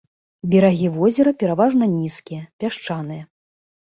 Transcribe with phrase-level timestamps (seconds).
[0.53, 3.23] Берагі возера пераважна нізкія, пясчаныя.